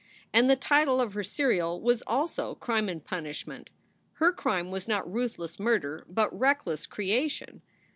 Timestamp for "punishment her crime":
3.05-4.71